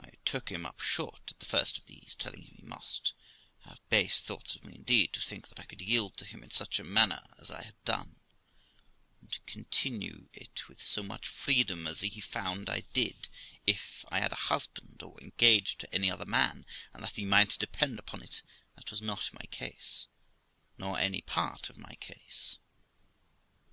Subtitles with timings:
[0.00, 3.12] I took him up short at the first of these, telling him he must
[3.60, 6.50] have base thoughts of me, indeed, to think that I could yield to him in
[6.50, 8.18] such a manner as I had done,
[9.20, 13.28] and continue it with so much freedom as he found I did,
[13.68, 17.24] if I had a husband or were engaged to any other man; and that he
[17.24, 18.42] might depend upon it,
[18.74, 20.08] that was not my case,
[20.76, 22.58] nor any part of my case.